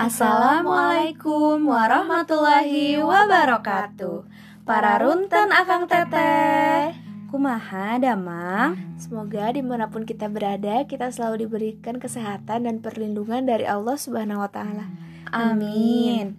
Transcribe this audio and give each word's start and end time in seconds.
Assalamualaikum 0.00 1.60
warahmatullahi 1.68 2.96
wabarakatuh. 3.04 4.24
Para 4.64 4.96
runten 4.96 5.52
akang 5.52 5.84
teteh. 5.84 6.96
Kumaha 7.28 8.00
damang? 8.00 8.80
Semoga 8.96 9.52
di 9.52 9.60
mana 9.60 9.92
pun 9.92 10.08
kita 10.08 10.32
berada 10.32 10.88
Kita 10.88 11.12
selalu 11.12 11.44
diberikan 11.44 12.00
kesehatan 12.00 12.64
dan 12.64 12.80
perlindungan 12.80 13.44
dari 13.44 13.68
Allah 13.68 14.00
subhanahu 14.00 14.40
wa 14.40 14.48
ta'ala. 14.48 14.88
Amin. 15.36 16.32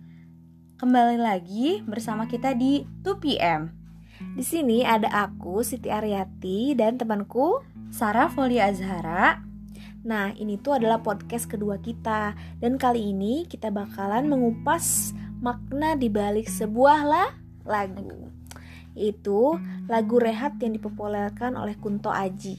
Kembali 0.81 1.21
lagi 1.21 1.85
bersama 1.85 2.25
kita 2.25 2.57
di 2.57 2.81
2PM 3.05 3.69
Di 4.41 4.41
sini 4.41 4.81
ada 4.81 5.29
aku 5.29 5.61
Siti 5.61 5.93
Aryati 5.93 6.73
dan 6.73 6.97
temanku 6.97 7.61
Sarah 7.93 8.25
Folia 8.25 8.73
Azhara 8.73 9.50
Nah, 10.01 10.33
ini 10.33 10.57
tuh 10.57 10.81
adalah 10.81 11.01
podcast 11.05 11.45
kedua 11.45 11.77
kita 11.77 12.33
dan 12.57 12.81
kali 12.81 13.13
ini 13.13 13.45
kita 13.45 13.69
bakalan 13.69 14.25
mengupas 14.25 15.13
makna 15.41 15.93
di 15.93 16.09
balik 16.09 16.49
sebuah 16.49 16.99
lah 17.05 17.29
lagu. 17.65 18.29
Itu 18.97 19.61
lagu 19.85 20.17
Rehat 20.17 20.57
yang 20.57 20.73
dipopulerkan 20.73 21.53
oleh 21.53 21.77
Kunto 21.77 22.09
Aji. 22.09 22.57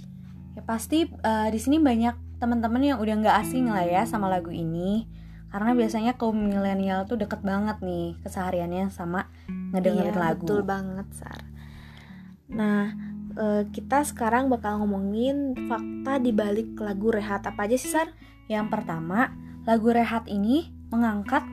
Ya 0.54 0.62
pasti 0.62 1.08
uh, 1.08 1.48
di 1.50 1.58
sini 1.58 1.82
banyak 1.82 2.38
teman-teman 2.38 2.82
yang 2.82 2.98
udah 3.02 3.14
nggak 3.22 3.36
asing 3.42 3.66
lah 3.70 3.86
ya 3.86 4.06
sama 4.06 4.30
lagu 4.30 4.54
ini. 4.54 5.10
Karena 5.52 5.76
biasanya 5.76 6.16
kaum 6.16 6.48
milenial 6.48 7.04
tuh 7.04 7.20
deket 7.20 7.44
banget 7.44 7.76
nih 7.84 8.16
kesehariannya 8.24 8.88
sama 8.88 9.28
ngedengerin 9.74 10.16
iya, 10.16 10.22
lagu. 10.30 10.48
Betul 10.48 10.62
banget, 10.64 11.06
Sar. 11.12 11.44
Nah, 12.48 13.11
uh, 13.36 13.62
kita 13.70 14.04
sekarang 14.06 14.48
bakal 14.48 14.82
ngomongin 14.82 15.54
fakta 15.68 16.18
di 16.22 16.32
balik 16.32 16.76
lagu 16.80 17.12
Rehat 17.12 17.44
apa 17.48 17.68
aja 17.68 17.76
sih 17.76 17.92
Sar? 17.92 18.12
Yang 18.48 18.72
pertama, 18.72 19.32
lagu 19.68 19.92
Rehat 19.92 20.28
ini 20.28 20.72
mengangkat 20.92 21.44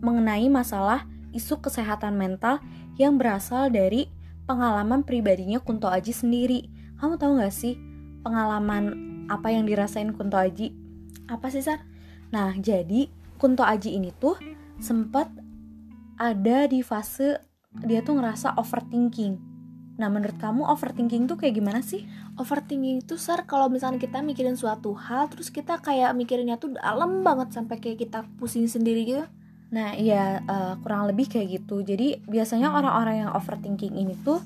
mengenai 0.00 0.46
masalah 0.48 1.04
isu 1.34 1.60
kesehatan 1.60 2.16
mental 2.16 2.62
yang 2.96 3.16
berasal 3.16 3.68
dari 3.68 4.08
pengalaman 4.48 5.04
pribadinya 5.04 5.60
Kunto 5.60 5.88
Aji 5.92 6.12
sendiri. 6.12 6.68
Kamu 6.98 7.20
tahu 7.20 7.38
gak 7.38 7.54
sih 7.54 7.76
pengalaman 8.24 8.92
apa 9.28 9.52
yang 9.52 9.68
dirasain 9.68 10.12
Kunto 10.16 10.40
Aji? 10.40 10.72
Apa 11.28 11.52
sih 11.52 11.60
Sar? 11.60 11.84
Nah, 12.32 12.56
jadi 12.56 13.08
Kunto 13.36 13.62
Aji 13.62 13.94
ini 13.96 14.10
tuh 14.16 14.36
sempat 14.80 15.30
ada 16.18 16.66
di 16.66 16.82
fase 16.82 17.38
dia 17.86 18.02
tuh 18.02 18.18
ngerasa 18.18 18.58
overthinking 18.58 19.47
Nah, 19.98 20.06
menurut 20.06 20.38
kamu 20.38 20.62
overthinking 20.62 21.26
tuh 21.26 21.34
kayak 21.34 21.58
gimana 21.58 21.82
sih? 21.82 22.06
Overthinking 22.38 23.02
itu 23.02 23.18
sar 23.18 23.50
kalau 23.50 23.66
misalnya 23.66 23.98
kita 23.98 24.22
mikirin 24.22 24.54
suatu 24.54 24.94
hal 24.94 25.26
terus 25.26 25.50
kita 25.50 25.82
kayak 25.82 26.14
mikirinnya 26.14 26.54
tuh 26.54 26.78
dalam 26.78 27.26
banget 27.26 27.50
sampai 27.50 27.82
kayak 27.82 28.06
kita 28.06 28.22
pusing 28.38 28.70
sendiri 28.70 29.02
gitu. 29.02 29.26
Nah, 29.74 29.98
iya 29.98 30.40
uh, 30.46 30.78
kurang 30.80 31.10
lebih 31.10 31.26
kayak 31.26 31.60
gitu. 31.60 31.82
Jadi, 31.82 32.22
biasanya 32.24 32.72
orang-orang 32.72 33.26
yang 33.26 33.30
overthinking 33.34 33.98
ini 33.98 34.14
tuh 34.22 34.38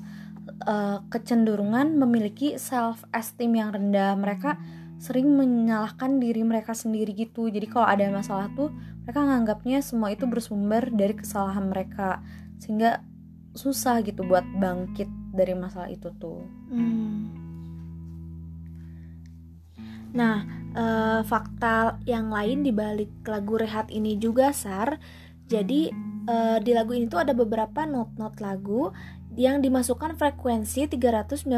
uh, 0.65 1.05
kecenderungan 1.13 2.01
memiliki 2.01 2.57
self 2.57 3.05
esteem 3.13 3.53
yang 3.53 3.71
rendah. 3.71 4.17
Mereka 4.17 4.57
sering 4.97 5.31
menyalahkan 5.37 6.17
diri 6.17 6.41
mereka 6.41 6.73
sendiri 6.73 7.13
gitu. 7.13 7.47
Jadi, 7.47 7.69
kalau 7.69 7.85
ada 7.85 8.09
masalah 8.09 8.49
tuh 8.57 8.73
mereka 9.05 9.21
nganggapnya 9.21 9.85
semua 9.85 10.09
itu 10.09 10.25
bersumber 10.25 10.89
dari 10.89 11.13
kesalahan 11.13 11.69
mereka. 11.69 12.19
Sehingga 12.57 12.99
susah 13.53 14.01
gitu 14.01 14.25
buat 14.25 14.43
bangkit 14.59 15.22
dari 15.33 15.57
masalah 15.57 15.89
itu 15.89 16.13
tuh. 16.21 16.45
Hmm. 16.69 17.33
Nah, 20.13 20.45
uh, 20.77 21.21
fakta 21.25 21.97
yang 22.05 22.29
lain 22.29 22.61
di 22.61 22.69
balik 22.69 23.09
lagu 23.25 23.57
Rehat 23.57 23.89
ini 23.89 24.15
juga 24.21 24.53
Sar. 24.53 25.01
Jadi 25.49 25.89
uh, 26.29 26.61
di 26.61 26.71
lagu 26.71 26.93
ini 26.93 27.09
tuh 27.09 27.25
ada 27.25 27.33
beberapa 27.33 27.83
not-not 27.83 28.37
lagu 28.37 28.93
yang 29.33 29.65
dimasukkan 29.65 30.13
frekuensi 30.13 30.85
396 30.85 31.49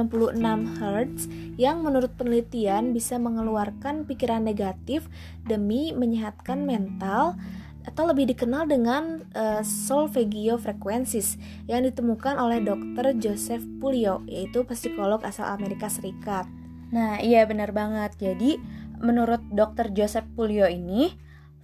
Hz 0.79 1.28
yang 1.59 1.83
menurut 1.83 2.16
penelitian 2.16 2.95
bisa 2.95 3.19
mengeluarkan 3.19 4.07
pikiran 4.07 4.47
negatif 4.47 5.11
demi 5.44 5.91
menyehatkan 5.91 6.63
mental 6.63 7.35
atau 7.85 8.09
lebih 8.09 8.34
dikenal 8.34 8.66
dengan 8.66 9.22
uh, 9.38 9.62
solfeggio 9.62 10.57
frequencies 10.57 11.38
yang 11.69 11.85
ditemukan 11.85 12.35
oleh 12.41 12.59
Dr. 12.66 13.13
Joseph 13.22 13.62
Pulio, 13.78 14.25
yaitu 14.25 14.66
psikolog 14.66 15.22
asal 15.22 15.46
Amerika 15.53 15.85
Serikat. 15.85 16.50
Nah, 16.90 17.22
iya 17.22 17.46
benar 17.46 17.72
banget. 17.72 18.18
Jadi, 18.18 18.57
menurut 18.97 19.41
Dr. 19.53 19.94
Joseph 19.94 20.25
Pulio 20.34 20.66
ini, 20.66 21.13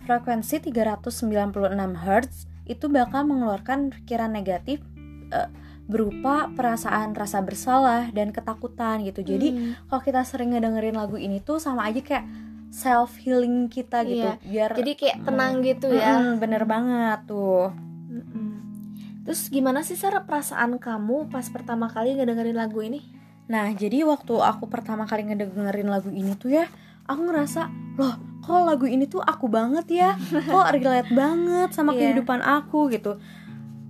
frekuensi 0.05 0.61
396 0.61 1.57
Hz 1.97 2.49
itu 2.69 2.85
bakal 2.87 3.25
mengeluarkan 3.25 3.89
pikiran 3.89 4.29
negatif 4.29 4.79
uh, 5.33 5.49
berupa 5.89 6.47
perasaan 6.53 7.17
rasa 7.17 7.43
bersalah 7.43 8.13
dan 8.13 8.29
ketakutan 8.29 9.01
gitu. 9.03 9.25
Jadi, 9.25 9.57
hmm. 9.57 9.89
kalau 9.89 10.01
kita 10.05 10.21
sering 10.21 10.53
ngedengerin 10.53 10.95
lagu 10.95 11.17
ini 11.17 11.41
tuh 11.41 11.57
sama 11.57 11.89
aja 11.89 11.99
kayak 11.99 12.25
self 12.71 13.19
healing 13.19 13.67
kita 13.67 14.07
gitu 14.07 14.31
iya. 14.31 14.39
biar 14.41 14.69
jadi 14.79 14.91
kayak 14.95 15.17
tenang 15.27 15.59
hmm, 15.59 15.65
gitu 15.67 15.87
ya 15.91 16.15
hmm, 16.17 16.39
bener 16.39 16.63
banget 16.63 17.19
tuh 17.27 17.75
hmm. 17.75 18.51
terus 19.27 19.51
gimana 19.51 19.83
sih 19.83 19.99
Sarah 19.99 20.23
perasaan 20.23 20.79
kamu 20.79 21.27
pas 21.27 21.45
pertama 21.51 21.91
kali 21.91 22.15
ngedengerin 22.15 22.55
lagu 22.55 22.79
ini 22.79 23.03
nah 23.51 23.67
jadi 23.75 24.07
waktu 24.07 24.39
aku 24.39 24.71
pertama 24.71 25.03
kali 25.03 25.27
ngedengerin 25.27 25.91
lagu 25.91 26.07
ini 26.07 26.31
tuh 26.39 26.55
ya 26.55 26.65
aku 27.11 27.21
ngerasa 27.27 27.67
loh 27.99 28.15
kok 28.41 28.63
lagu 28.63 28.87
ini 28.87 29.05
tuh 29.05 29.19
aku 29.19 29.51
banget 29.51 29.85
ya 29.91 30.09
kok 30.49 30.71
relate 30.71 31.11
banget 31.11 31.69
sama 31.75 31.91
yeah. 31.93 32.15
kehidupan 32.15 32.39
aku 32.39 32.87
gitu 32.87 33.19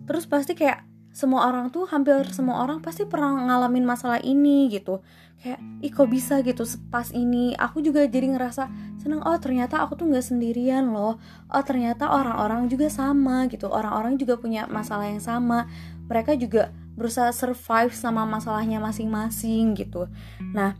terus 0.09 0.25
pasti 0.25 0.57
kayak 0.57 0.90
semua 1.11 1.51
orang 1.51 1.67
tuh 1.75 1.83
hampir 1.91 2.23
semua 2.31 2.63
orang 2.63 2.79
pasti 2.79 3.03
pernah 3.03 3.35
ngalamin 3.35 3.83
masalah 3.83 4.23
ini 4.23 4.71
gitu. 4.71 5.03
Kayak 5.41 5.59
ih 5.83 5.91
kok 5.91 6.07
bisa 6.07 6.39
gitu 6.39 6.63
pas 6.87 7.11
ini? 7.11 7.51
Aku 7.59 7.83
juga 7.83 8.07
jadi 8.07 8.31
ngerasa 8.31 8.71
seneng 9.01 9.19
oh 9.25 9.37
ternyata 9.41 9.83
aku 9.83 9.99
tuh 9.99 10.07
nggak 10.07 10.23
sendirian 10.23 10.95
loh. 10.95 11.19
Oh 11.51 11.63
ternyata 11.67 12.07
orang-orang 12.07 12.71
juga 12.71 12.87
sama 12.87 13.49
gitu. 13.51 13.67
Orang-orang 13.67 14.15
juga 14.15 14.39
punya 14.39 14.71
masalah 14.71 15.11
yang 15.11 15.19
sama. 15.19 15.67
Mereka 16.07 16.39
juga 16.39 16.71
berusaha 16.95 17.35
survive 17.35 17.91
sama 17.91 18.23
masalahnya 18.23 18.79
masing-masing 18.79 19.75
gitu. 19.75 20.07
Nah 20.55 20.79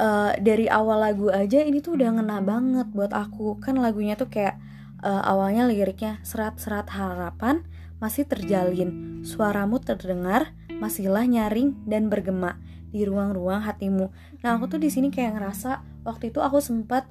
uh, 0.00 0.32
dari 0.40 0.72
awal 0.72 1.04
lagu 1.04 1.28
aja 1.28 1.60
ini 1.60 1.84
tuh 1.84 2.00
udah 2.00 2.16
ngena 2.16 2.40
banget 2.40 2.88
buat 2.96 3.12
aku. 3.12 3.60
Kan 3.60 3.76
lagunya 3.76 4.16
tuh 4.16 4.32
kayak 4.32 4.56
uh, 5.04 5.20
awalnya 5.24 5.68
liriknya 5.68 6.16
serat-serat 6.24 6.88
harapan 6.94 7.64
masih 8.00 8.24
terjalin, 8.24 9.22
suaramu 9.22 9.78
terdengar, 9.78 10.56
masihlah 10.80 11.28
nyaring 11.28 11.76
dan 11.84 12.08
bergema 12.08 12.56
di 12.90 13.06
ruang-ruang 13.06 13.62
hatimu. 13.62 14.10
Nah, 14.42 14.58
aku 14.58 14.66
tuh 14.66 14.80
di 14.82 14.90
sini 14.90 15.12
kayak 15.12 15.38
ngerasa 15.38 15.84
waktu 16.02 16.34
itu 16.34 16.42
aku 16.42 16.58
sempat 16.58 17.06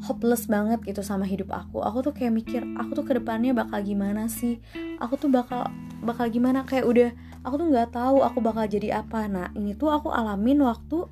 hopeless 0.00 0.48
banget 0.48 0.80
gitu 0.86 1.04
sama 1.04 1.28
hidup 1.28 1.52
aku. 1.52 1.84
Aku 1.84 2.00
tuh 2.00 2.16
kayak 2.16 2.32
mikir, 2.32 2.62
aku 2.80 2.96
tuh 2.96 3.04
ke 3.04 3.12
depannya 3.20 3.52
bakal 3.52 3.84
gimana 3.84 4.32
sih? 4.32 4.62
Aku 4.96 5.20
tuh 5.20 5.28
bakal 5.28 5.68
bakal 6.00 6.32
gimana? 6.32 6.64
Kayak 6.64 6.86
udah, 6.88 7.10
aku 7.44 7.54
tuh 7.60 7.66
nggak 7.68 7.92
tahu 7.92 8.24
aku 8.24 8.38
bakal 8.40 8.64
jadi 8.64 9.04
apa. 9.04 9.28
Nah, 9.28 9.52
ini 9.52 9.76
tuh 9.76 9.92
aku 9.92 10.08
alamin 10.08 10.64
waktu 10.64 11.04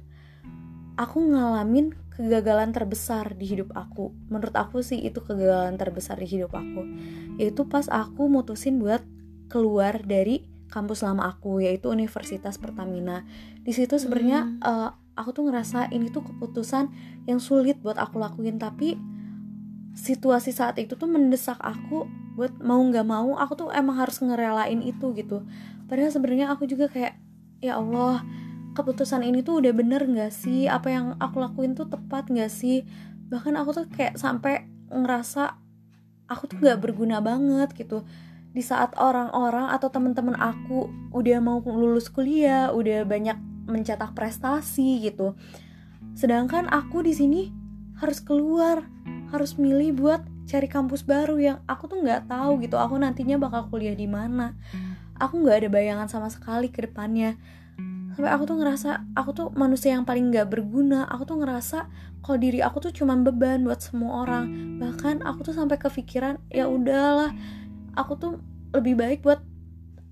aku 0.96 1.18
ngalamin 1.30 1.94
kegagalan 2.18 2.74
terbesar 2.74 3.38
di 3.38 3.46
hidup 3.46 3.70
aku. 3.78 4.10
Menurut 4.26 4.50
aku 4.58 4.82
sih 4.82 4.98
itu 4.98 5.22
kegagalan 5.22 5.78
terbesar 5.78 6.18
di 6.18 6.26
hidup 6.26 6.50
aku. 6.50 6.82
Yaitu 7.38 7.70
pas 7.70 7.86
aku 7.86 8.26
mutusin 8.26 8.82
buat 8.82 9.06
keluar 9.46 10.02
dari 10.02 10.42
kampus 10.68 11.06
lama 11.06 11.30
aku 11.30 11.62
yaitu 11.62 11.94
Universitas 11.94 12.58
Pertamina. 12.58 13.22
Di 13.62 13.70
situ 13.70 14.02
sebenarnya 14.02 14.50
hmm. 14.50 14.58
uh, 14.66 14.90
aku 15.14 15.30
tuh 15.30 15.46
ngerasa 15.46 15.94
ini 15.94 16.10
tuh 16.10 16.26
keputusan 16.26 16.90
yang 17.30 17.38
sulit 17.38 17.78
buat 17.78 17.96
aku 17.96 18.18
lakuin 18.18 18.58
tapi 18.58 18.98
situasi 19.94 20.50
saat 20.50 20.78
itu 20.78 20.94
tuh 20.94 21.10
mendesak 21.10 21.58
aku 21.58 22.06
buat 22.38 22.54
mau 22.62 22.78
nggak 22.78 23.02
mau 23.02 23.34
aku 23.34 23.66
tuh 23.66 23.68
emang 23.74 23.94
harus 23.94 24.18
ngerelain 24.18 24.82
itu 24.82 25.14
gitu. 25.14 25.46
Padahal 25.86 26.10
sebenarnya 26.10 26.50
aku 26.50 26.66
juga 26.66 26.90
kayak 26.90 27.14
ya 27.62 27.78
Allah 27.78 28.22
keputusan 28.78 29.26
ini 29.26 29.42
tuh 29.42 29.58
udah 29.58 29.74
bener 29.74 30.06
gak 30.06 30.30
sih? 30.30 30.70
Apa 30.70 30.94
yang 30.94 31.06
aku 31.18 31.42
lakuin 31.42 31.74
tuh 31.74 31.90
tepat 31.90 32.30
gak 32.30 32.46
sih? 32.46 32.86
Bahkan 33.26 33.58
aku 33.58 33.74
tuh 33.74 33.84
kayak 33.90 34.14
sampai 34.14 34.70
ngerasa 34.86 35.58
aku 36.30 36.46
tuh 36.46 36.62
gak 36.62 36.78
berguna 36.78 37.18
banget 37.18 37.74
gitu. 37.74 38.06
Di 38.54 38.62
saat 38.62 38.94
orang-orang 38.94 39.74
atau 39.74 39.90
teman-teman 39.90 40.38
aku 40.38 40.86
udah 41.10 41.42
mau 41.42 41.58
lulus 41.58 42.06
kuliah 42.06 42.70
udah 42.70 43.02
banyak 43.02 43.34
mencetak 43.66 44.14
prestasi 44.14 45.02
gitu. 45.02 45.34
Sedangkan 46.14 46.70
aku 46.70 47.02
di 47.02 47.12
sini 47.12 47.50
harus 47.98 48.22
keluar 48.22 48.86
harus 49.34 49.58
milih 49.58 49.98
buat 49.98 50.22
cari 50.48 50.70
kampus 50.70 51.04
baru 51.04 51.36
yang 51.36 51.58
aku 51.68 51.90
tuh 51.90 52.00
nggak 52.00 52.30
tahu 52.32 52.64
gitu 52.64 52.80
aku 52.80 52.96
nantinya 52.96 53.36
bakal 53.36 53.68
kuliah 53.68 53.92
di 53.92 54.06
mana. 54.08 54.54
Aku 55.18 55.42
nggak 55.42 55.66
ada 55.66 55.68
bayangan 55.68 56.08
sama 56.08 56.30
sekali 56.30 56.70
ke 56.70 56.86
depannya 56.86 57.36
sampai 58.18 58.34
aku 58.34 58.50
tuh 58.50 58.58
ngerasa 58.58 58.90
aku 59.14 59.30
tuh 59.30 59.46
manusia 59.54 59.94
yang 59.94 60.02
paling 60.02 60.34
nggak 60.34 60.50
berguna 60.50 61.06
aku 61.06 61.22
tuh 61.22 61.38
ngerasa 61.38 61.86
kalau 62.26 62.34
diri 62.34 62.58
aku 62.58 62.82
tuh 62.82 62.90
cuman 62.90 63.22
beban 63.22 63.62
buat 63.62 63.78
semua 63.78 64.26
orang 64.26 64.74
bahkan 64.82 65.22
aku 65.22 65.46
tuh 65.46 65.54
sampai 65.54 65.78
kepikiran 65.78 66.42
ya 66.50 66.66
udahlah 66.66 67.30
aku 67.94 68.18
tuh 68.18 68.32
lebih 68.74 68.98
baik 68.98 69.22
buat 69.22 69.38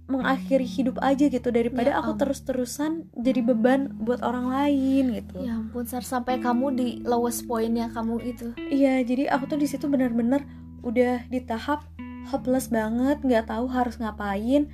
mengakhiri 0.07 0.63
hidup 0.63 1.03
aja 1.03 1.27
gitu 1.27 1.51
daripada 1.51 1.91
Ya 1.91 1.99
aku 1.99 2.15
terus-terusan 2.15 3.11
jadi 3.19 3.43
beban 3.43 3.91
buat 3.99 4.23
orang 4.23 4.55
lain 4.55 5.19
gitu 5.19 5.43
Ya 5.43 5.59
ampun 5.59 5.83
Sar 5.91 6.07
sampai 6.07 6.39
kamu 6.39 6.79
di 6.79 6.89
lowest 7.03 7.51
pointnya 7.51 7.91
kamu 7.91 8.23
itu. 8.23 8.55
Iya, 8.71 9.03
jadi 9.03 9.35
aku 9.35 9.51
tuh 9.51 9.59
di 9.59 9.67
situ 9.67 9.91
benar-benar 9.91 10.47
udah 10.87 11.27
di 11.27 11.43
tahap 11.43 11.83
hopeless 12.31 12.71
banget, 12.71 13.19
nggak 13.27 13.51
tahu 13.51 13.67
harus 13.67 13.99
ngapain. 13.99 14.71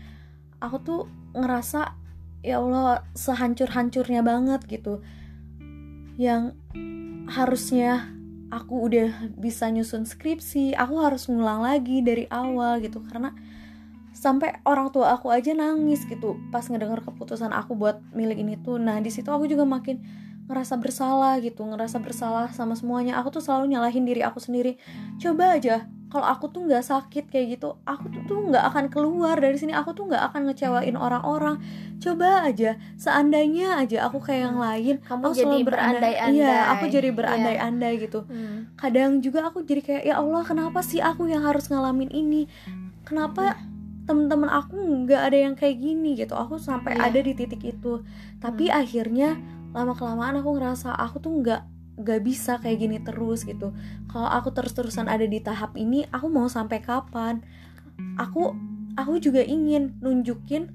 Aku 0.61 0.77
tuh 0.85 1.01
ngerasa 1.33 1.97
ya 2.43 2.59
Allah 2.59 3.07
sehancur-hancurnya 3.15 4.21
banget 4.27 4.67
gitu. 4.67 5.01
Yang 6.19 6.59
harusnya 7.31 8.13
aku 8.53 8.91
udah 8.91 9.33
bisa 9.41 9.71
nyusun 9.73 10.05
skripsi, 10.05 10.77
aku 10.77 11.01
harus 11.01 11.31
ngulang 11.31 11.65
lagi 11.65 12.05
dari 12.05 12.29
awal 12.29 12.83
gitu 12.85 13.01
karena 13.01 13.33
sampai 14.13 14.61
orang 14.69 14.93
tua 14.93 15.17
aku 15.17 15.33
aja 15.33 15.57
nangis 15.57 16.05
gitu 16.05 16.37
pas 16.53 16.69
ngedenger 16.69 17.01
keputusan 17.01 17.49
aku 17.49 17.73
buat 17.73 18.05
milik 18.13 18.45
ini 18.45 18.61
tuh. 18.61 18.77
Nah, 18.77 19.01
di 19.01 19.09
situ 19.09 19.33
aku 19.33 19.49
juga 19.49 19.65
makin 19.65 20.05
ngerasa 20.53 20.77
bersalah 20.77 21.41
gitu 21.41 21.65
ngerasa 21.65 21.97
bersalah 21.99 22.53
sama 22.53 22.77
semuanya. 22.77 23.17
Aku 23.17 23.33
tuh 23.33 23.41
selalu 23.41 23.73
nyalahin 23.73 24.05
diri 24.05 24.21
aku 24.21 24.37
sendiri. 24.37 24.77
Coba 25.17 25.57
aja 25.57 25.89
kalau 26.07 26.29
aku 26.29 26.45
tuh 26.47 26.69
nggak 26.69 26.85
sakit 26.85 27.33
kayak 27.33 27.57
gitu 27.57 27.73
aku 27.89 28.13
tuh 28.13 28.21
tuh 28.29 28.39
nggak 28.45 28.61
akan 28.69 28.85
keluar 28.87 29.33
dari 29.35 29.57
sini. 29.57 29.73
Aku 29.73 29.97
tuh 29.97 30.07
nggak 30.07 30.21
akan 30.29 30.53
ngecewain 30.53 30.93
orang-orang. 30.93 31.57
Coba 31.99 32.45
aja 32.45 32.77
seandainya 32.95 33.81
aja 33.81 34.05
aku 34.07 34.21
kayak 34.21 34.53
yang 34.53 34.59
lain 34.59 34.95
Kamu 35.01 35.23
aku 35.25 35.33
jadi 35.33 35.47
selalu 35.49 35.65
berandai 35.65 36.01
berandai-andai. 36.13 36.37
iya 36.37 36.57
aku 36.69 36.85
jadi 36.87 37.09
Iya. 37.09 37.17
berandai-andai 37.17 37.93
gitu. 37.99 38.21
Hmm. 38.25 38.59
kadang 38.75 39.11
juga 39.19 39.49
aku 39.49 39.63
jadi 39.63 39.81
kayak 39.81 40.03
ya 40.05 40.15
Allah 40.19 40.43
kenapa 40.43 40.83
sih 40.83 40.99
aku 40.99 41.27
yang 41.27 41.41
harus 41.43 41.67
ngalamin 41.67 42.13
ini? 42.13 42.45
Kenapa 43.03 43.57
temen-temen 44.03 44.51
aku 44.51 44.75
nggak 45.07 45.23
ada 45.31 45.39
yang 45.41 45.55
kayak 45.55 45.79
gini? 45.79 46.19
Gitu. 46.19 46.35
Aku 46.35 46.59
sampai 46.59 46.93
Iya. 46.93 47.09
ada 47.09 47.19
di 47.19 47.33
titik 47.33 47.63
itu. 47.63 48.03
Tapi 48.37 48.67
akhirnya 48.67 49.39
lama 49.73 49.97
kelamaan 49.97 50.41
aku 50.41 50.57
ngerasa 50.57 50.93
aku 50.97 51.17
tuh 51.21 51.33
nggak 51.41 51.63
nggak 52.01 52.21
bisa 52.25 52.57
kayak 52.61 52.79
gini 52.81 52.99
terus 53.05 53.45
gitu. 53.45 53.73
Kalau 54.09 54.29
aku 54.29 54.53
terus-terusan 54.53 55.09
ada 55.09 55.25
di 55.29 55.41
tahap 55.41 55.77
ini 55.77 56.09
aku 56.09 56.29
mau 56.33 56.49
sampai 56.49 56.81
kapan? 56.81 57.45
Aku 58.17 58.57
aku 58.97 59.21
juga 59.21 59.45
ingin 59.45 59.97
nunjukin 60.01 60.73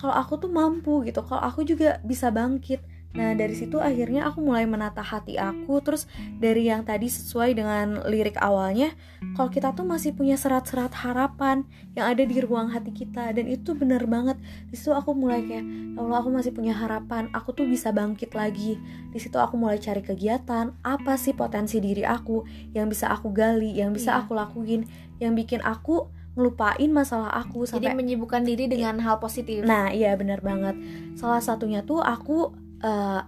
kalau 0.00 0.16
aku 0.16 0.40
tuh 0.40 0.50
mampu 0.52 1.04
gitu. 1.04 1.20
Kalau 1.24 1.40
aku 1.40 1.64
juga 1.64 2.00
bisa 2.04 2.28
bangkit 2.32 2.80
nah 3.10 3.34
dari 3.34 3.54
situ 3.58 3.82
akhirnya 3.82 4.26
aku 4.30 4.38
mulai 4.42 4.66
menata 4.66 5.02
hati 5.02 5.34
aku 5.34 5.82
terus 5.82 6.06
dari 6.38 6.70
yang 6.70 6.86
tadi 6.86 7.10
sesuai 7.10 7.58
dengan 7.58 8.06
lirik 8.06 8.38
awalnya 8.38 8.94
kalau 9.34 9.50
kita 9.50 9.74
tuh 9.74 9.82
masih 9.82 10.14
punya 10.14 10.38
serat-serat 10.38 10.94
harapan 10.94 11.66
yang 11.98 12.06
ada 12.06 12.22
di 12.22 12.38
ruang 12.38 12.70
hati 12.70 12.94
kita 12.94 13.34
dan 13.34 13.50
itu 13.50 13.74
bener 13.74 14.06
banget 14.06 14.38
di 14.70 14.78
situ 14.78 14.94
aku 14.94 15.10
mulai 15.14 15.42
kayak 15.42 15.60
ya 15.60 15.98
Allah 16.00 16.22
aku 16.22 16.30
masih 16.30 16.54
punya 16.54 16.72
harapan 16.72 17.28
aku 17.34 17.50
tuh 17.52 17.66
bisa 17.66 17.90
bangkit 17.90 18.32
lagi 18.32 18.78
di 19.10 19.18
situ 19.18 19.36
aku 19.36 19.58
mulai 19.58 19.82
cari 19.82 20.00
kegiatan 20.00 20.72
apa 20.86 21.18
sih 21.18 21.34
potensi 21.34 21.82
diri 21.82 22.06
aku 22.06 22.46
yang 22.72 22.86
bisa 22.86 23.10
aku 23.10 23.34
gali 23.34 23.74
yang 23.74 23.90
bisa 23.90 24.10
Iya. 24.10 24.26
aku 24.26 24.32
lakuin 24.34 24.82
yang 25.22 25.36
bikin 25.38 25.60
aku 25.62 26.10
ngelupain 26.38 26.90
masalah 26.90 27.30
aku 27.34 27.66
Jadi 27.66 27.90
sampai 27.90 27.94
menyibukkan 27.98 28.46
diri 28.46 28.70
dengan 28.70 29.02
hal 29.02 29.18
positif. 29.18 29.66
Nah, 29.66 29.90
iya 29.90 30.14
benar 30.14 30.38
banget. 30.40 30.78
Salah 31.18 31.42
satunya 31.42 31.82
tuh 31.82 32.00
aku 32.00 32.54
eh, 32.80 33.22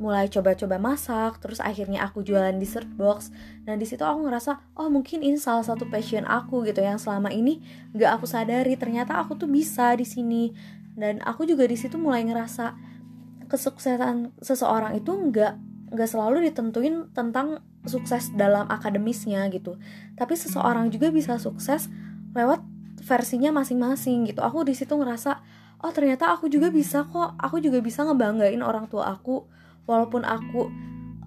mulai 0.00 0.32
coba-coba 0.32 0.80
masak, 0.80 1.44
terus 1.44 1.60
akhirnya 1.60 2.08
aku 2.08 2.24
jualan 2.24 2.56
dessert 2.56 2.88
box. 2.96 3.28
Nah, 3.68 3.76
di 3.76 3.84
situ 3.84 4.00
aku 4.00 4.24
ngerasa, 4.24 4.72
oh 4.80 4.88
mungkin 4.88 5.20
ini 5.20 5.36
salah 5.36 5.60
satu 5.60 5.92
passion 5.92 6.24
aku 6.24 6.64
gitu 6.64 6.80
yang 6.80 6.96
selama 6.96 7.28
ini 7.28 7.60
nggak 7.92 8.16
aku 8.16 8.24
sadari. 8.24 8.80
Ternyata 8.80 9.20
aku 9.20 9.36
tuh 9.36 9.46
bisa 9.46 9.92
di 9.92 10.08
sini. 10.08 10.56
Dan 10.96 11.20
aku 11.20 11.44
juga 11.44 11.68
di 11.68 11.76
situ 11.76 12.00
mulai 12.00 12.24
ngerasa 12.24 12.72
kesuksesan 13.52 14.40
seseorang 14.40 14.96
itu 14.96 15.12
nggak 15.12 15.54
nggak 15.90 16.08
selalu 16.08 16.48
ditentuin 16.48 17.10
tentang 17.12 17.60
sukses 17.84 18.32
dalam 18.32 18.64
akademisnya 18.72 19.44
gitu. 19.52 19.76
Tapi 20.16 20.32
seseorang 20.32 20.88
juga 20.88 21.12
bisa 21.12 21.36
sukses 21.36 21.92
lewat 22.32 22.64
versinya 23.04 23.52
masing-masing 23.52 24.28
gitu. 24.28 24.40
Aku 24.40 24.64
di 24.64 24.72
situ 24.72 24.96
ngerasa 24.96 25.40
oh 25.80 25.92
ternyata 25.92 26.32
aku 26.32 26.52
juga 26.52 26.68
bisa 26.68 27.08
kok. 27.08 27.36
Aku 27.40 27.60
juga 27.60 27.80
bisa 27.80 28.04
ngebanggain 28.04 28.60
orang 28.60 28.86
tua 28.88 29.12
aku. 29.16 29.48
Walaupun 29.88 30.22
aku 30.22 30.70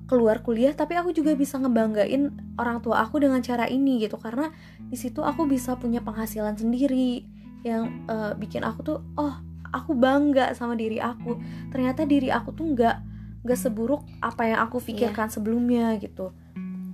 keluar 0.04 0.44
kuliah 0.44 0.76
tapi 0.76 1.00
aku 1.00 1.16
juga 1.16 1.34
bisa 1.34 1.58
ngebanggain 1.58 2.30
orang 2.60 2.84
tua 2.84 3.02
aku 3.02 3.18
dengan 3.18 3.42
cara 3.42 3.66
ini 3.66 4.04
gitu. 4.04 4.22
Karena 4.22 4.54
di 4.78 4.98
situ 5.00 5.26
aku 5.26 5.50
bisa 5.50 5.76
punya 5.80 6.00
penghasilan 6.06 6.54
sendiri 6.54 7.26
yang 7.66 8.06
eh, 8.06 8.34
bikin 8.38 8.62
aku 8.62 8.80
tuh 8.84 9.00
oh 9.18 9.34
aku 9.74 9.98
bangga 9.98 10.54
sama 10.54 10.78
diri 10.78 11.02
aku. 11.02 11.40
Ternyata 11.74 12.06
diri 12.06 12.30
aku 12.30 12.54
tuh 12.54 12.78
nggak 12.78 12.98
nggak 13.44 13.60
seburuk 13.60 14.06
apa 14.24 14.54
yang 14.54 14.60
aku 14.64 14.80
pikirkan 14.80 15.28
sebelumnya 15.34 15.98
gitu. 16.00 16.32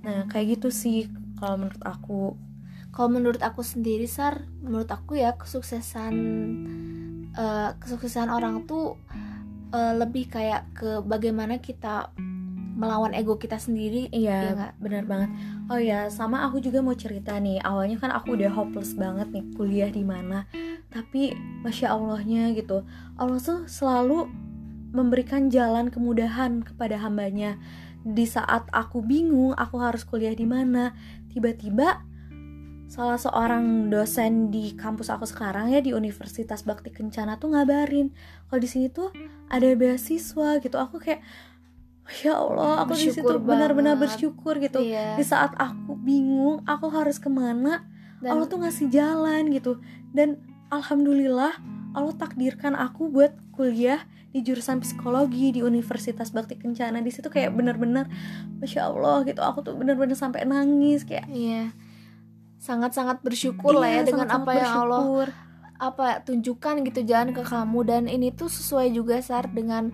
Nah 0.02 0.26
kayak 0.32 0.58
gitu 0.58 0.72
sih 0.72 1.06
kalau 1.36 1.60
menurut 1.60 1.84
aku. 1.84 2.22
Kalau 2.90 3.06
menurut 3.06 3.38
aku 3.38 3.62
sendiri 3.62 4.10
Sar, 4.10 4.50
menurut 4.66 4.90
aku 4.90 5.14
ya 5.14 5.38
kesuksesan 5.38 6.10
eh, 7.36 7.70
kesuksesan 7.78 8.30
orang 8.32 8.64
tuh 8.66 8.98
eh, 9.74 9.94
lebih 9.98 10.30
kayak 10.30 10.66
ke 10.74 10.90
bagaimana 11.04 11.58
kita 11.62 12.10
melawan 12.80 13.12
ego 13.12 13.36
kita 13.36 13.60
sendiri. 13.60 14.08
Iya 14.08 14.56
nggak? 14.56 14.72
benar 14.80 15.04
banget. 15.04 15.30
Oh 15.68 15.76
ya, 15.76 16.08
sama 16.08 16.48
aku 16.48 16.64
juga 16.64 16.80
mau 16.80 16.96
cerita 16.96 17.36
nih. 17.36 17.60
Awalnya 17.60 18.00
kan 18.00 18.08
aku 18.08 18.40
udah 18.40 18.48
hopeless 18.48 18.96
banget 18.96 19.28
nih 19.28 19.44
kuliah 19.52 19.92
di 19.92 20.00
mana. 20.00 20.48
Tapi 20.88 21.36
masya 21.60 21.92
Allahnya 21.92 22.56
gitu, 22.56 22.82
Allah 23.20 23.38
tuh 23.38 23.68
selalu 23.68 24.32
memberikan 24.90 25.52
jalan 25.52 25.92
kemudahan 25.92 26.64
kepada 26.64 26.96
hambanya. 26.98 27.60
Di 28.00 28.24
saat 28.24 28.64
aku 28.72 29.04
bingung, 29.04 29.52
aku 29.52 29.76
harus 29.76 30.08
kuliah 30.08 30.32
di 30.32 30.48
mana, 30.48 30.96
tiba-tiba 31.28 32.00
salah 32.90 33.14
seorang 33.14 33.86
dosen 33.86 34.50
di 34.50 34.74
kampus 34.74 35.14
aku 35.14 35.22
sekarang 35.22 35.70
ya 35.70 35.78
di 35.78 35.94
Universitas 35.94 36.66
Bakti 36.66 36.90
Kencana 36.90 37.38
tuh 37.38 37.54
ngabarin 37.54 38.10
kalau 38.50 38.58
di 38.58 38.66
sini 38.66 38.90
tuh 38.90 39.14
ada 39.46 39.70
beasiswa 39.78 40.58
gitu. 40.58 40.74
Aku 40.74 40.98
kayak 40.98 41.22
ya 42.26 42.34
Allah, 42.34 42.82
aku 42.82 42.98
di 42.98 43.14
situ 43.14 43.30
benar-benar 43.38 43.94
bersyukur 43.94 44.58
gitu. 44.58 44.82
Iya. 44.82 45.14
Di 45.14 45.22
saat 45.22 45.54
aku 45.54 45.94
bingung, 46.02 46.66
aku 46.66 46.90
harus 46.90 47.22
ke 47.22 47.30
mana, 47.30 47.86
Dan 48.18 48.34
Allah 48.34 48.50
tuh 48.50 48.58
ngasih 48.58 48.90
jalan 48.90 49.54
gitu. 49.54 49.78
Dan 50.10 50.42
alhamdulillah 50.74 51.62
Allah 51.94 52.14
takdirkan 52.18 52.74
aku 52.74 53.06
buat 53.06 53.38
kuliah 53.54 54.02
di 54.34 54.42
jurusan 54.42 54.82
psikologi 54.82 55.54
di 55.54 55.62
Universitas 55.62 56.34
Bakti 56.34 56.58
Kencana. 56.58 56.98
Di 57.06 57.14
situ 57.14 57.30
kayak 57.30 57.54
benar-benar 57.54 58.10
masya 58.58 58.90
Allah 58.90 59.22
gitu. 59.22 59.46
Aku 59.46 59.62
tuh 59.62 59.78
benar-benar 59.78 60.18
sampai 60.18 60.42
nangis 60.42 61.06
kayak 61.06 61.30
iya 61.30 61.70
sangat-sangat 62.60 63.24
bersyukur 63.24 63.80
lah 63.80 63.88
ya 63.88 64.04
iya, 64.04 64.08
dengan 64.12 64.28
apa 64.28 64.50
yang 64.52 64.72
Allah 64.84 65.32
apa 65.80 66.20
tunjukkan 66.28 66.84
gitu 66.92 67.08
jalan 67.08 67.32
ke 67.32 67.40
kamu 67.40 67.80
dan 67.88 68.04
ini 68.04 68.28
tuh 68.36 68.52
sesuai 68.52 68.92
juga 68.92 69.24
Sar 69.24 69.48
dengan 69.48 69.88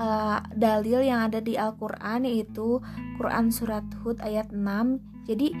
uh, 0.00 0.40
dalil 0.56 1.04
yang 1.04 1.28
ada 1.28 1.44
di 1.44 1.60
Al-Qur'an 1.60 2.24
yaitu 2.24 2.80
Quran 3.20 3.52
surat 3.52 3.84
Hud 4.00 4.24
ayat 4.24 4.48
6. 4.48 5.28
Jadi 5.28 5.52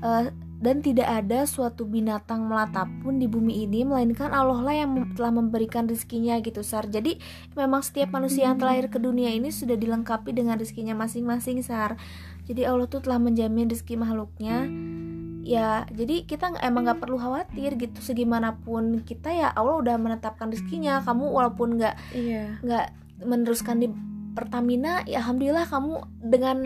uh, 0.00 0.32
dan 0.62 0.78
tidak 0.78 1.10
ada 1.10 1.42
suatu 1.42 1.82
binatang 1.82 2.46
melata 2.46 2.86
pun 3.02 3.18
di 3.18 3.26
bumi 3.26 3.66
ini 3.66 3.82
melainkan 3.82 4.30
Allah 4.30 4.62
lah 4.62 4.74
yang 4.86 5.10
telah 5.18 5.34
memberikan 5.34 5.90
rezekinya 5.90 6.38
gitu 6.38 6.62
Sar. 6.62 6.86
Jadi 6.86 7.18
memang 7.58 7.82
setiap 7.82 8.14
manusia 8.14 8.46
yang 8.46 8.62
terlahir 8.62 8.86
ke 8.86 9.02
dunia 9.02 9.34
ini 9.34 9.50
sudah 9.50 9.74
dilengkapi 9.74 10.30
dengan 10.30 10.56
rezekinya 10.56 10.94
masing-masing 10.94 11.60
Sar. 11.66 11.98
Jadi 12.46 12.62
Allah 12.62 12.86
tuh 12.86 13.02
telah 13.02 13.18
menjamin 13.18 13.68
rezeki 13.68 13.98
makhluknya 13.98 14.70
ya 15.42 15.84
jadi 15.88 16.22
kita 16.22 16.54
emang 16.58 16.86
nggak 16.86 16.98
perlu 16.98 17.16
khawatir 17.16 17.74
gitu 17.74 17.98
segimanapun 17.98 19.02
kita 19.02 19.28
ya 19.28 19.50
Allah 19.50 19.74
udah 19.76 19.96
menetapkan 19.96 20.48
rezekinya 20.48 20.98
kamu 21.00 21.26
walaupun 21.28 21.76
nggak 21.76 21.94
Iya. 22.12 22.58
nggak 22.58 22.86
meneruskan 23.22 23.76
di 23.76 23.90
Pertamina 24.32 25.04
ya 25.04 25.18
alhamdulillah 25.18 25.66
kamu 25.66 25.92
dengan 26.22 26.56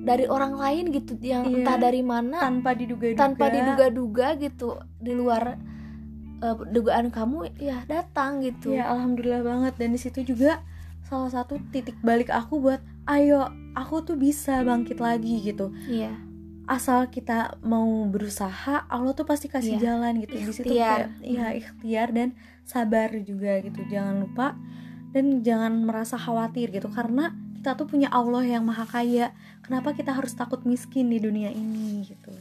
dari 0.00 0.26
orang 0.26 0.54
lain 0.54 0.90
gitu 0.90 1.14
yang 1.18 1.44
Iya. 1.44 1.62
entah 1.62 1.76
dari 1.76 2.02
mana 2.02 2.36
Tanpa 2.38 2.72
diduga-duga. 2.72 3.18
tanpa 3.18 3.44
diduga-duga 3.48 4.26
gitu 4.36 4.68
di 4.96 5.12
luar 5.12 5.56
eh, 6.38 6.56
dugaan 6.68 7.08
kamu 7.08 7.50
ya 7.56 7.82
datang 7.84 8.38
gitu 8.40 8.70
Iya, 8.70 8.88
alhamdulillah 8.88 9.42
banget 9.42 9.74
dan 9.74 9.90
di 9.90 9.98
situ 9.98 10.22
juga 10.22 10.62
salah 11.02 11.30
satu 11.30 11.56
titik 11.70 11.96
balik 12.00 12.28
aku 12.28 12.60
buat 12.60 12.78
ayo 13.06 13.46
aku 13.72 14.02
tuh 14.02 14.14
bisa 14.14 14.60
bangkit 14.60 14.98
lagi 14.98 15.40
gitu. 15.42 15.72
iya 15.86 16.12
asal 16.68 17.08
kita 17.08 17.56
mau 17.64 17.88
berusaha 18.06 18.84
Allah 18.86 19.12
tuh 19.16 19.24
pasti 19.24 19.48
kasih 19.48 19.80
Iya. 19.80 19.96
jalan 19.96 20.12
gitu. 20.22 20.34
Di 20.36 20.44
situ 20.52 20.70
kayak 20.76 21.08
iya 21.24 21.56
ikhtiar 21.56 22.12
dan 22.12 22.28
sabar 22.68 23.08
juga 23.24 23.58
gitu. 23.64 23.80
Jangan 23.88 24.20
lupa 24.22 24.52
dan 25.16 25.40
jangan 25.40 25.72
merasa 25.88 26.20
khawatir 26.20 26.68
gitu 26.68 26.92
karena 26.92 27.32
kita 27.58 27.74
tuh 27.74 27.88
punya 27.88 28.12
Allah 28.12 28.44
yang 28.44 28.62
maha 28.68 28.84
kaya. 28.84 29.32
Kenapa 29.64 29.96
kita 29.96 30.12
harus 30.12 30.36
takut 30.36 30.62
miskin 30.68 31.08
di 31.08 31.18
dunia 31.18 31.48
ini 31.50 32.04
gitu? 32.04 32.32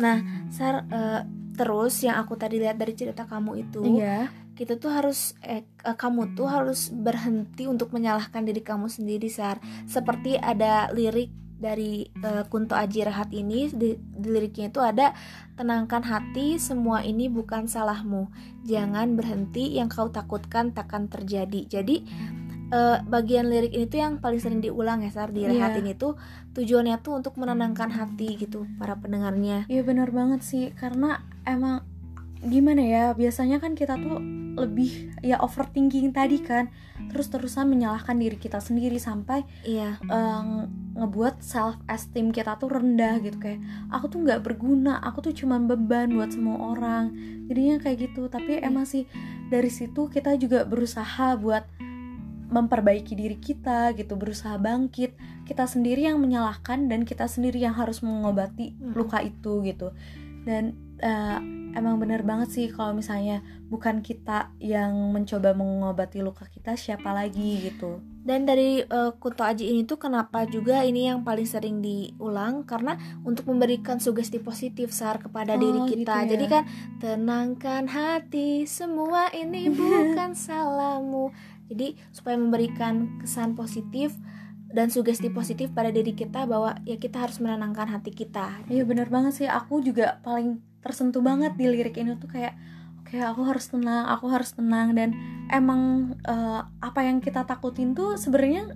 Nah 0.00 0.18
sar 0.48 0.88
uh, 0.88 1.22
terus 1.52 2.00
yang 2.00 2.16
aku 2.20 2.34
tadi 2.34 2.56
lihat 2.56 2.80
dari 2.80 2.96
cerita 2.96 3.28
kamu 3.28 3.60
itu 3.60 3.84
iya. 4.00 4.32
kita 4.56 4.80
tuh 4.80 4.90
harus 4.92 5.36
eh, 5.44 5.64
kamu 5.84 6.32
tuh 6.32 6.48
harus 6.48 6.88
berhenti 6.88 7.68
untuk 7.68 7.92
menyalahkan 7.92 8.44
diri 8.44 8.60
kamu 8.60 8.88
sendiri 8.88 9.28
sar. 9.28 9.60
Seperti 9.88 10.36
ada 10.36 10.92
lirik 10.92 11.42
dari 11.62 12.10
uh, 12.26 12.42
Kunto 12.50 12.74
Aji 12.74 13.06
Rehat 13.06 13.30
ini 13.30 13.70
di, 13.70 13.94
di 13.94 14.26
liriknya 14.26 14.74
itu 14.74 14.82
ada 14.82 15.14
tenangkan 15.54 16.02
hati 16.02 16.58
semua 16.58 17.06
ini 17.06 17.30
bukan 17.30 17.70
salahmu. 17.70 18.26
Jangan 18.66 19.14
berhenti 19.14 19.78
yang 19.78 19.86
kau 19.86 20.10
takutkan 20.10 20.74
takkan 20.74 21.06
terjadi. 21.06 21.70
Jadi 21.70 22.02
uh, 22.74 22.98
bagian 23.06 23.46
lirik 23.46 23.70
ini 23.70 23.86
tuh 23.86 24.02
yang 24.02 24.18
paling 24.18 24.42
sering 24.42 24.58
diulang 24.58 25.06
ya 25.06 25.14
Sar 25.14 25.30
di 25.30 25.46
Rehat 25.46 25.78
yeah. 25.78 25.80
ini 25.86 25.94
tuh 25.94 26.18
tujuannya 26.58 26.98
tuh 26.98 27.22
untuk 27.22 27.38
menenangkan 27.38 27.94
hati 27.94 28.34
gitu 28.42 28.66
para 28.82 28.98
pendengarnya. 28.98 29.70
Iya 29.70 29.86
benar 29.86 30.10
banget 30.10 30.42
sih. 30.42 30.74
Karena 30.74 31.22
emang 31.46 31.86
gimana 32.42 32.82
ya 32.82 33.04
biasanya 33.14 33.62
kan 33.62 33.78
kita 33.78 33.94
tuh 33.94 34.18
lebih 34.58 35.16
ya 35.24 35.40
overthinking 35.40 36.12
tadi 36.12 36.42
kan. 36.42 36.68
Terus 37.08 37.32
terusan 37.32 37.68
menyalahkan 37.72 38.16
diri 38.18 38.36
kita 38.36 38.60
sendiri 38.60 39.00
sampai 39.00 39.44
iya. 39.64 39.96
um, 40.08 40.68
ngebuat 40.96 41.40
self 41.40 41.80
esteem 41.88 42.34
kita 42.34 42.58
tuh 42.60 42.68
rendah 42.68 43.22
gitu. 43.24 43.38
Kayak 43.40 43.64
aku 43.88 44.12
tuh 44.12 44.18
nggak 44.26 44.44
berguna 44.44 45.00
aku 45.00 45.30
tuh 45.30 45.34
cuman 45.34 45.70
beban 45.70 46.12
buat 46.12 46.34
semua 46.34 46.76
orang. 46.76 47.14
Jadinya 47.48 47.80
kayak 47.80 48.10
gitu. 48.10 48.28
Tapi 48.28 48.60
iya. 48.60 48.68
emang 48.68 48.84
sih 48.84 49.08
dari 49.48 49.72
situ 49.72 50.10
kita 50.12 50.36
juga 50.36 50.68
berusaha 50.68 51.36
buat 51.40 51.64
memperbaiki 52.52 53.16
diri 53.16 53.40
kita 53.40 53.96
gitu 53.96 54.18
berusaha 54.20 54.60
bangkit. 54.60 55.16
Kita 55.48 55.64
sendiri 55.64 56.04
yang 56.04 56.20
menyalahkan 56.20 56.92
dan 56.92 57.08
kita 57.08 57.24
sendiri 57.24 57.56
yang 57.56 57.72
harus 57.72 58.04
mengobati 58.04 58.76
hmm. 58.76 58.92
luka 58.92 59.24
itu 59.24 59.64
gitu. 59.64 59.96
Dan 60.42 60.91
uh, 61.02 61.38
emang 61.72 61.98
bener 61.98 62.22
banget 62.22 62.48
sih 62.52 62.66
kalau 62.70 62.96
misalnya 62.96 63.40
bukan 63.68 64.04
kita 64.04 64.52
yang 64.60 64.92
mencoba 65.12 65.56
mengobati 65.56 66.20
luka 66.20 66.46
kita 66.48 66.76
siapa 66.76 67.10
lagi 67.12 67.68
gitu 67.68 68.00
dan 68.22 68.46
dari 68.46 68.84
uh, 68.86 69.10
Kunto 69.18 69.42
Aji 69.42 69.72
ini 69.72 69.82
tuh 69.82 69.98
kenapa 69.98 70.46
juga 70.46 70.86
ini 70.86 71.10
yang 71.10 71.26
paling 71.26 71.48
sering 71.48 71.82
diulang 71.82 72.62
karena 72.62 72.94
untuk 73.26 73.50
memberikan 73.50 73.98
sugesti 73.98 74.38
positif 74.38 74.94
sar 74.94 75.18
kepada 75.18 75.58
oh, 75.58 75.60
diri 75.60 75.80
kita 75.90 76.22
gitu 76.22 76.28
ya? 76.28 76.30
jadi 76.36 76.44
kan 76.46 76.64
tenangkan 77.02 77.84
hati 77.90 78.68
semua 78.68 79.32
ini 79.34 79.72
bukan 79.74 80.36
salahmu 80.38 81.34
jadi 81.72 81.96
supaya 82.12 82.36
memberikan 82.36 83.18
kesan 83.24 83.56
positif 83.56 84.12
dan 84.72 84.88
sugesti 84.88 85.28
positif 85.28 85.68
pada 85.72 85.92
diri 85.92 86.16
kita 86.16 86.48
bahwa 86.48 86.80
ya 86.88 86.96
kita 86.96 87.28
harus 87.28 87.44
menenangkan 87.44 87.92
hati 87.92 88.08
kita. 88.08 88.64
Iya 88.72 88.88
benar 88.88 89.12
banget 89.12 89.44
sih. 89.44 89.48
Aku 89.48 89.84
juga 89.84 90.16
paling 90.24 90.64
tersentuh 90.82 91.22
banget 91.22 91.54
di 91.54 91.70
lirik 91.70 91.96
ini 91.96 92.18
tuh 92.18 92.28
kayak 92.28 92.54
oke 93.02 93.14
okay, 93.14 93.22
aku 93.22 93.42
harus 93.46 93.70
tenang, 93.70 94.04
aku 94.10 94.26
harus 94.28 94.50
tenang 94.52 94.94
dan 94.98 95.14
emang 95.48 96.14
uh, 96.26 96.66
apa 96.82 97.06
yang 97.06 97.22
kita 97.22 97.46
takutin 97.46 97.94
tuh 97.94 98.18
sebenarnya 98.18 98.74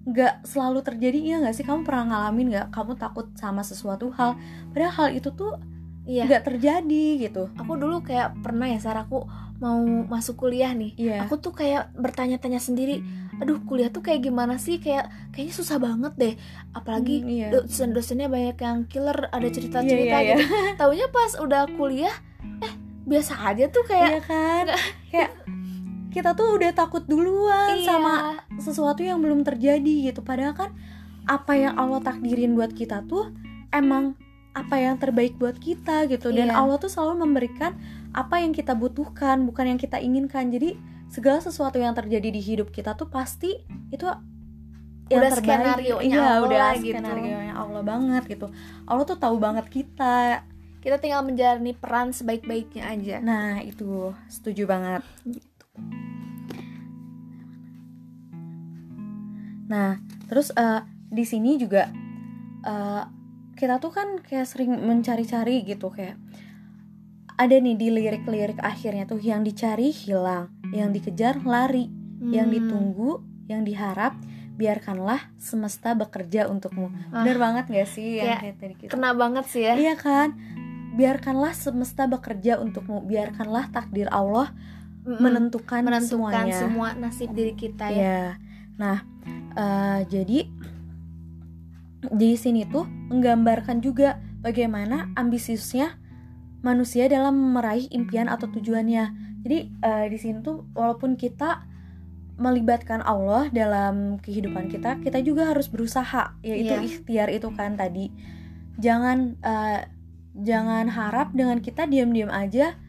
nggak 0.00 0.48
selalu 0.48 0.80
terjadi 0.80 1.18
ya 1.20 1.36
nggak 1.44 1.54
sih 1.54 1.64
kamu 1.64 1.84
pernah 1.84 2.08
ngalamin 2.08 2.56
nggak 2.56 2.66
kamu 2.72 2.96
takut 2.96 3.28
sama 3.36 3.60
sesuatu 3.60 4.08
hal 4.16 4.32
padahal 4.72 4.92
hal 4.96 5.08
itu 5.12 5.28
tuh 5.36 5.60
iya. 6.08 6.24
nggak 6.24 6.44
terjadi 6.48 7.06
gitu 7.28 7.52
aku 7.54 7.76
dulu 7.76 8.00
kayak 8.00 8.32
pernah 8.40 8.64
ya 8.64 8.80
saat 8.80 9.04
aku 9.04 9.28
mau 9.60 9.84
masuk 10.08 10.40
kuliah 10.40 10.72
nih 10.72 10.96
iya. 10.96 11.16
aku 11.28 11.36
tuh 11.36 11.52
kayak 11.52 11.92
bertanya-tanya 11.92 12.58
sendiri 12.58 13.04
aduh 13.40 13.56
kuliah 13.64 13.88
tuh 13.88 14.04
kayak 14.04 14.28
gimana 14.28 14.60
sih 14.60 14.76
kayak 14.76 15.08
kayaknya 15.32 15.54
susah 15.56 15.80
banget 15.80 16.12
deh 16.20 16.34
apalagi 16.76 17.24
hmm, 17.24 17.28
iya. 17.32 17.48
dosen-dosennya 17.48 18.28
banyak 18.28 18.58
yang 18.60 18.78
killer 18.84 19.32
ada 19.32 19.48
cerita-cerita 19.48 20.16
iya, 20.20 20.20
iya, 20.20 20.36
gitu 20.36 20.44
iya. 20.44 20.76
taunya 20.80 21.06
pas 21.08 21.32
udah 21.40 21.64
kuliah 21.72 22.14
eh 22.60 22.72
biasa 23.08 23.40
aja 23.48 23.72
tuh 23.72 23.84
kayak 23.88 24.08
iya 24.12 24.20
kan 24.20 24.64
kayak 25.08 25.30
kita 26.12 26.36
tuh 26.36 26.60
udah 26.60 26.70
takut 26.76 27.02
duluan 27.08 27.80
iya. 27.80 27.86
sama 27.88 28.14
sesuatu 28.60 29.00
yang 29.00 29.24
belum 29.24 29.40
terjadi 29.40 30.12
gitu 30.12 30.20
padahal 30.20 30.52
kan 30.52 30.70
apa 31.24 31.56
yang 31.56 31.80
Allah 31.80 32.04
takdirin 32.04 32.52
buat 32.52 32.76
kita 32.76 33.08
tuh 33.08 33.32
emang 33.72 34.20
apa 34.52 34.76
yang 34.82 34.98
terbaik 34.98 35.38
buat 35.38 35.56
kita 35.56 36.10
gitu 36.10 36.34
dan 36.34 36.50
iya. 36.50 36.58
Allah 36.58 36.76
tuh 36.76 36.90
selalu 36.90 37.24
memberikan 37.24 37.78
apa 38.10 38.42
yang 38.42 38.50
kita 38.50 38.74
butuhkan 38.74 39.46
bukan 39.46 39.74
yang 39.74 39.78
kita 39.78 40.02
inginkan 40.02 40.50
jadi 40.50 40.74
segala 41.10 41.42
sesuatu 41.42 41.76
yang 41.76 41.92
terjadi 41.92 42.30
di 42.30 42.38
hidup 42.38 42.70
kita 42.70 42.94
tuh 42.94 43.10
pasti 43.10 43.58
itu 43.90 44.06
yang 45.10 45.26
udah 45.26 45.30
skenario 45.34 45.96
nya 45.98 46.06
iya, 46.06 46.22
Allah 46.38 46.46
udah 46.46 46.68
gitu. 46.78 46.94
skenario 46.94 47.38
nya 47.42 47.54
Allah 47.58 47.82
banget 47.82 48.22
gitu. 48.30 48.46
Allah 48.86 49.02
tuh 49.02 49.18
tahu 49.18 49.36
banget 49.42 49.66
kita. 49.66 50.46
Kita 50.80 50.96
tinggal 51.02 51.26
menjalani 51.26 51.74
peran 51.74 52.14
sebaik-baiknya 52.14 52.86
aja. 52.86 53.16
Nah 53.18 53.58
itu. 53.60 54.14
Setuju 54.30 54.70
banget. 54.70 55.02
Gitu. 55.26 55.50
nah 59.70 60.02
terus 60.26 60.50
uh, 60.58 60.82
di 61.14 61.22
sini 61.22 61.54
juga 61.54 61.86
uh, 62.66 63.06
kita 63.54 63.78
tuh 63.78 63.94
kan 63.94 64.18
kayak 64.18 64.50
sering 64.50 64.74
mencari-cari 64.82 65.62
gitu 65.62 65.94
kayak 65.94 66.18
ada 67.40 67.56
nih 67.56 67.72
di 67.72 67.88
lirik-lirik 67.88 68.60
akhirnya 68.60 69.08
tuh 69.08 69.16
yang 69.16 69.40
dicari 69.40 69.88
hilang, 69.88 70.52
yang 70.76 70.92
dikejar 70.92 71.40
lari, 71.40 71.88
hmm. 71.88 72.36
yang 72.36 72.52
ditunggu, 72.52 73.24
yang 73.48 73.64
diharap 73.64 74.12
biarkanlah 74.60 75.32
semesta 75.40 75.96
bekerja 75.96 76.52
untukmu. 76.52 76.92
Ah, 77.08 77.24
Bener 77.24 77.40
banget 77.40 77.64
gak 77.72 77.88
sih 77.88 78.20
yang 78.20 78.36
kayak 78.36 78.56
tadi 78.60 78.74
kita? 78.76 78.90
Kena 78.92 79.16
banget 79.16 79.48
sih 79.48 79.64
ya. 79.64 79.72
Iya 79.72 79.96
kan? 79.96 80.36
Biarkanlah 81.00 81.56
semesta 81.56 82.04
bekerja 82.04 82.60
untukmu, 82.60 83.00
biarkanlah 83.08 83.72
takdir 83.72 84.12
Allah 84.12 84.52
mm 85.00 85.16
menentukan, 85.16 85.80
menentukan 85.80 86.44
semuanya. 86.44 86.60
semua 86.60 86.92
nasib 86.92 87.32
diri 87.32 87.56
kita 87.56 87.88
ya. 87.88 87.96
ya. 88.04 88.24
Nah, 88.76 89.00
uh, 89.56 90.04
jadi 90.04 90.44
di 92.12 92.30
sini 92.36 92.68
tuh 92.68 92.84
menggambarkan 92.84 93.80
juga 93.80 94.20
bagaimana 94.44 95.08
ambisiusnya 95.16 95.96
manusia 96.60 97.08
dalam 97.08 97.56
meraih 97.56 97.88
impian 97.92 98.28
atau 98.28 98.48
tujuannya. 98.48 99.04
Jadi 99.44 99.58
uh, 99.80 100.06
di 100.08 100.18
sini 100.20 100.44
tuh 100.44 100.68
walaupun 100.76 101.16
kita 101.16 101.64
melibatkan 102.40 103.04
Allah 103.04 103.52
dalam 103.52 104.16
kehidupan 104.20 104.72
kita, 104.72 104.96
kita 105.04 105.20
juga 105.20 105.52
harus 105.52 105.68
berusaha, 105.68 106.36
yaitu 106.40 106.72
yeah. 106.72 106.86
ikhtiar 106.88 107.28
itu 107.28 107.52
kan 107.52 107.76
tadi. 107.76 108.08
Jangan 108.80 109.36
uh, 109.44 109.84
jangan 110.32 110.88
harap 110.88 111.36
dengan 111.36 111.60
kita 111.60 111.84
diam-diam 111.84 112.32
aja 112.32 112.80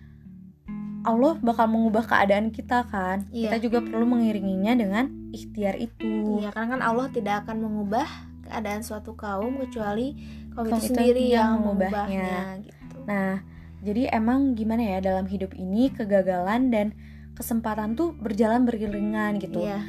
Allah 1.01 1.33
bakal 1.41 1.65
mengubah 1.65 2.05
keadaan 2.05 2.53
kita 2.53 2.85
kan. 2.87 3.25
Yeah. 3.33 3.49
Kita 3.49 3.57
juga 3.69 3.79
perlu 3.81 4.05
mengiringinya 4.05 4.77
dengan 4.77 5.09
ikhtiar 5.33 5.81
itu. 5.81 6.41
Iya, 6.41 6.53
karena 6.53 6.77
kan 6.77 6.81
Allah 6.85 7.07
tidak 7.09 7.45
akan 7.45 7.57
mengubah 7.65 8.07
keadaan 8.45 8.85
suatu 8.85 9.17
kaum 9.17 9.57
kecuali 9.57 10.13
kaum, 10.53 10.69
kaum 10.69 10.77
itu 10.77 10.93
sendiri 10.93 11.25
yang 11.33 11.57
mengubahnya. 11.63 12.61
Gitu. 12.61 12.97
Nah, 13.09 13.41
jadi 13.81 14.13
emang 14.13 14.53
gimana 14.53 14.97
ya 14.97 14.99
dalam 15.01 15.25
hidup 15.25 15.57
ini 15.57 15.89
kegagalan 15.89 16.69
dan 16.69 16.93
kesempatan 17.33 17.97
tuh 17.97 18.13
berjalan 18.13 18.61
beriringan 18.63 19.41
gitu. 19.41 19.65
Iya. 19.65 19.81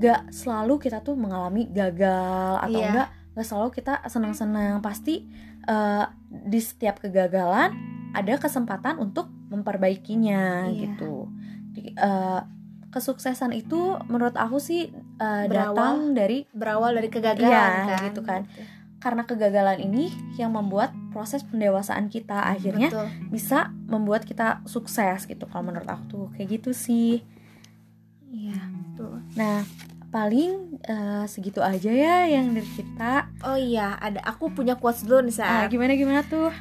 Gak 0.00 0.32
selalu 0.32 0.80
kita 0.80 1.04
tuh 1.04 1.14
mengalami 1.14 1.68
gagal 1.68 2.64
atau 2.64 2.80
iya. 2.80 2.88
enggak 2.88 3.08
gak 3.36 3.46
selalu 3.46 3.68
kita 3.76 3.94
senang-senang. 4.08 4.80
Pasti 4.80 5.28
uh, 5.68 6.08
di 6.28 6.60
setiap 6.60 7.04
kegagalan 7.04 7.76
ada 8.16 8.34
kesempatan 8.40 8.96
untuk 8.96 9.28
memperbaikinya 9.52 10.72
iya. 10.72 10.80
gitu. 10.88 11.28
Di, 11.76 11.92
uh, 12.00 12.40
kesuksesan 12.88 13.52
itu 13.52 13.98
menurut 14.06 14.38
aku 14.38 14.56
sih 14.62 14.88
uh, 15.18 15.44
datang 15.50 16.14
dari 16.14 16.46
berawal 16.54 16.94
dari 16.94 17.10
kegagalan 17.10 17.50
iya, 17.50 17.84
kan 17.92 18.00
gitu 18.08 18.20
kan. 18.24 18.42
Gitu 18.48 18.84
karena 19.04 19.28
kegagalan 19.28 19.84
ini 19.84 20.08
yang 20.40 20.56
membuat 20.56 20.96
proses 21.14 21.46
pendewasaan 21.46 22.10
kita 22.10 22.50
akhirnya 22.50 22.90
Betul. 22.90 23.06
bisa 23.30 23.70
membuat 23.86 24.26
kita 24.26 24.66
sukses 24.66 25.30
gitu 25.30 25.46
kalau 25.46 25.70
menurut 25.70 25.86
aku 25.86 26.04
tuh. 26.10 26.26
Kayak 26.34 26.58
gitu 26.58 26.70
sih. 26.74 27.22
Iya. 28.34 28.58
Betul. 28.58 29.22
Nah 29.38 29.62
paling 30.14 30.78
uh, 30.80 31.26
segitu 31.26 31.58
aja 31.58 31.90
ya 31.90 32.22
yang 32.24 32.54
dari 32.54 32.70
kita. 32.70 33.26
Oh 33.42 33.58
iya, 33.58 33.98
ada 33.98 34.22
aku 34.22 34.46
punya 34.48 34.78
quotes 34.78 35.02
dulu 35.02 35.18
nih 35.20 35.34
Ah, 35.34 35.66
saat 35.66 35.68
gimana 35.68 35.92
gimana 35.92 36.22
tuh? 36.22 36.54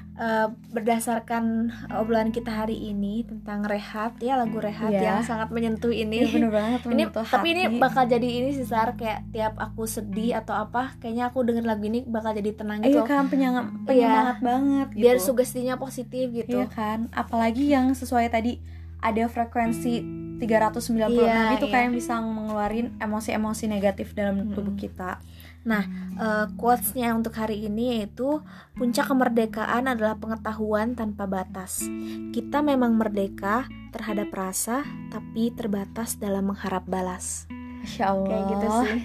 berdasarkan 0.72 1.69
obrolan 1.93 2.29
kita 2.29 2.50
hari 2.55 2.79
ini 2.88 3.22
tentang 3.24 3.62
rehat 3.63 4.17
ya 4.17 4.33
lagu 4.36 4.57
rehat 4.57 4.89
Iya. 4.89 5.01
yang 5.03 5.19
sangat 5.22 5.50
menyentuh 5.50 5.89
ini. 5.89 6.22
Iya 6.22 6.33
bener 6.33 6.50
banget 6.50 6.79
ini 6.86 6.89
menyentuh 6.89 7.25
tapi 7.25 7.48
ini 7.51 7.63
hati. 7.67 7.77
bakal 7.77 8.03
jadi 8.05 8.25
ini 8.25 8.50
sih 8.51 8.63
Sar 8.63 8.93
kayak 8.93 9.29
tiap 9.29 9.53
aku 9.55 9.86
sedih 9.86 10.33
atau 10.36 10.55
apa 10.55 10.98
kayaknya 10.98 11.27
aku 11.27 11.43
denger 11.43 11.62
lagu 11.63 11.83
ini 11.83 12.01
bakal 12.03 12.31
jadi 12.31 12.51
tenang 12.51 12.79
Iya 12.79 12.89
gitu 12.89 13.01
kan 13.03 13.27
penyemangat, 13.27 13.65
Iya. 13.69 13.86
penyemangat 13.86 14.38
banget 14.39 14.88
gitu. 14.89 15.01
biar 15.03 15.17
sugestinya 15.19 15.75
positif 15.75 16.25
gitu 16.31 16.57
Iya 16.57 16.67
kan, 16.67 17.05
apalagi 17.12 17.67
yang 17.67 17.91
sesuai 17.91 18.29
tadi 18.29 18.57
ada 18.98 19.27
frekuensi 19.27 20.23
396 20.36 21.13
Iya, 21.13 21.56
itu 21.56 21.66
iya. 21.66 21.72
kayak 21.72 21.90
bisa 21.92 22.18
mengeluarin 22.18 22.96
emosi-emosi 22.98 23.66
negatif 23.68 24.13
dalam 24.13 24.52
tubuh 24.52 24.74
kita. 24.74 25.20
Eh, 25.63 26.46
quotesnya 26.54 27.16
untuk 27.16 27.34
hari 27.34 27.63
ini 27.63 27.96
yaitu 27.96 28.44
puncak 28.74 29.08
kemerdekaan 29.08 29.88
adalah 29.88 30.13
pengetahuan 30.13 30.92
tanpa 30.92 31.24
batas 31.24 31.88
kita 32.30 32.60
memang 32.60 32.94
merdeka 32.94 33.63
terhadap 33.90 34.28
rasa 34.30 34.84
tapi 35.08 35.50
terbatas 35.50 36.20
dalam 36.20 36.52
mengharap 36.52 36.84
balas 36.84 37.48
Masya 37.80 38.04
Allah. 38.06 38.28
kayak 38.28 38.44
gitu 38.46 38.68
sih 38.84 39.02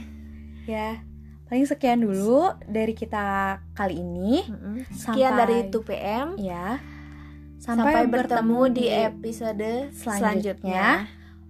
Ya, 0.66 0.90
paling 1.46 1.64
sekian 1.64 2.02
dulu 2.02 2.50
dari 2.66 2.92
kita 2.92 3.24
kali 3.72 3.96
ini. 3.96 4.44
Mm-mm. 4.44 4.82
sekian 4.90 5.32
Sampai- 5.32 5.40
dari 5.40 5.58
2PM 5.64 6.26
Ya. 6.36 6.82
Sampai, 7.56 8.02
bertemu 8.04 8.60
di 8.68 8.84
episode 8.86 9.90
selanjutnya. 9.90 10.18
selanjutnya. 10.18 10.86